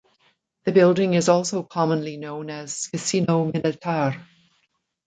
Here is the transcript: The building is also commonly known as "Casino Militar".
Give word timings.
The 0.63 0.71
building 0.71 1.13
is 1.13 1.29
also 1.29 1.61
commonly 1.61 2.17
known 2.17 2.49
as 2.49 2.87
"Casino 2.87 3.51
Militar". 3.51 4.19